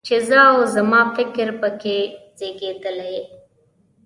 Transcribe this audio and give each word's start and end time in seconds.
چې 0.07 0.15
زه 0.27 0.39
او 0.51 0.59
زما 0.75 1.01
فکر 1.15 1.47
په 1.61 1.69
کې 1.81 1.97
زېږېدلی. 2.37 3.17